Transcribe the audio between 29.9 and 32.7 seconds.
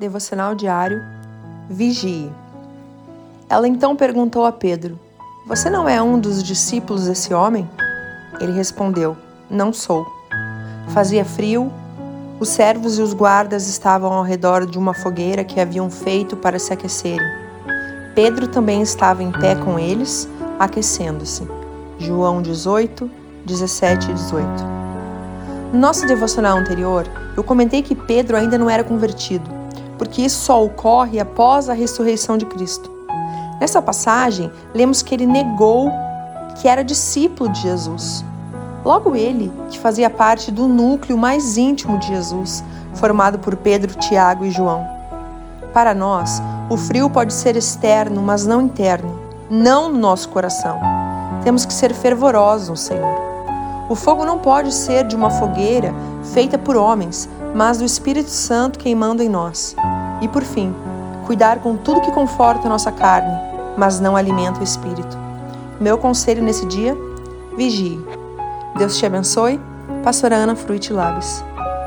porque isso só ocorre após a ressurreição de